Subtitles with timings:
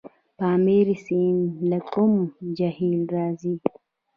[0.37, 2.13] پامیر سیند له کوم
[2.57, 3.53] جهیل راځي؟